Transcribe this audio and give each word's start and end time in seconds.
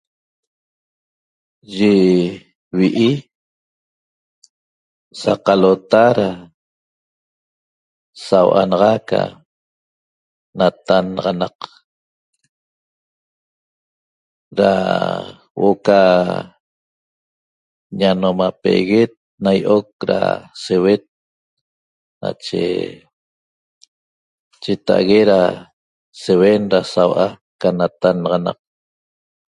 Yi 1.75 1.93
vi'i 2.77 3.09
saqalota 5.21 6.03
da 6.17 6.29
sau'a 8.27 8.61
naxa 8.69 8.93
ca 9.09 9.21
natannaxanaq 10.57 11.57
da 14.57 14.71
huo'o 15.57 15.75
ca 15.85 15.99
ñanomapeeguet 17.99 19.11
na 19.43 19.51
ýi'oc 19.59 19.87
da 20.09 20.19
seuet 20.63 21.03
nache 22.21 22.63
cheta'ague 24.61 25.19
da 25.31 25.41
seuen 26.21 26.63
da 26.71 26.79
saua'a 26.93 27.27
ca 27.59 27.69
natannaxanaq 27.79 28.59